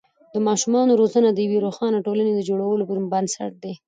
[0.33, 3.73] د ماشومانو روزنه د یوې روښانه ټولنې د جوړولو بنسټ دی.